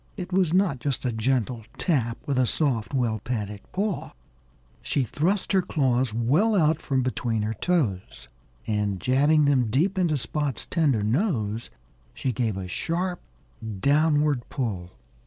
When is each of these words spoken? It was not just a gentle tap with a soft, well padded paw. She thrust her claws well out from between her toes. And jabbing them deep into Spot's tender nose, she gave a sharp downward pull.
It 0.17 0.33
was 0.33 0.51
not 0.51 0.79
just 0.79 1.05
a 1.05 1.11
gentle 1.11 1.63
tap 1.77 2.17
with 2.25 2.39
a 2.39 2.47
soft, 2.47 2.91
well 2.91 3.19
padded 3.19 3.59
paw. 3.71 4.13
She 4.81 5.03
thrust 5.03 5.51
her 5.51 5.61
claws 5.61 6.11
well 6.11 6.55
out 6.55 6.81
from 6.81 7.03
between 7.03 7.43
her 7.43 7.53
toes. 7.53 8.27
And 8.65 8.99
jabbing 8.99 9.45
them 9.45 9.69
deep 9.69 9.99
into 9.99 10.17
Spot's 10.17 10.65
tender 10.65 11.03
nose, 11.03 11.69
she 12.15 12.31
gave 12.31 12.57
a 12.57 12.67
sharp 12.67 13.21
downward 13.79 14.49
pull. 14.49 14.89